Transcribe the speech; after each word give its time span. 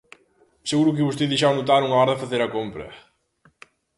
Seguro 0.69 0.95
que 0.95 1.07
vostedes 1.07 1.39
xa 1.41 1.53
o 1.53 1.57
notaron 1.59 1.93
á 1.95 1.97
hora 1.99 2.15
de 2.15 2.21
facer 2.23 2.41
a 2.43 2.51
compra. 2.55 2.87